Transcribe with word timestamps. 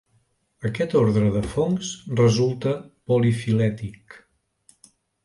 Aquest 0.69 0.93
ordre 1.01 1.27
de 1.35 1.43
fongs 1.51 1.91
resulta 2.21 2.73
polifilètic. 3.13 4.17